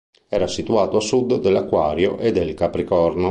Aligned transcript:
Era 0.27 0.47
situata 0.47 0.97
a 0.97 0.99
sud 0.99 1.37
dell'Aquario 1.39 2.17
e 2.17 2.31
del 2.31 2.55
Capricorno. 2.55 3.19